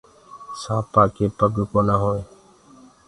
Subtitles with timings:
[0.61, 1.95] سآنپآ ڪي پگ ڪونآ۔